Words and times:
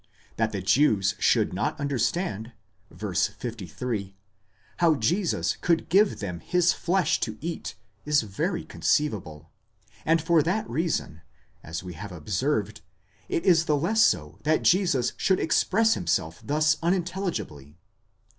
That 0.37 0.51
the 0.51 0.63
Jews 0.63 1.13
should 1.19 1.53
not 1.53 1.79
understand 1.79 2.53
(v. 2.89 3.13
53) 3.13 4.15
how 4.77 4.95
Jesus 4.95 5.55
could 5.57 5.89
give 5.89 6.17
them 6.17 6.39
his 6.39 6.73
flesh 6.73 7.19
to 7.19 7.37
eat 7.39 7.75
is 8.03 8.23
very 8.23 8.65
conceivable; 8.65 9.51
and 10.03 10.19
for 10.19 10.41
that 10.41 10.67
reason, 10.67 11.21
as 11.61 11.83
we 11.83 11.93
have 11.93 12.11
observed, 12.11 12.81
it 13.29 13.45
is 13.45 13.65
the 13.65 13.77
less 13.77 14.01
so 14.03 14.39
that 14.41 14.63
Jesus 14.63 15.13
should 15.17 15.39
express 15.39 15.93
himself 15.93 16.41
thus 16.43 16.77
unintelligibly. 16.81 17.77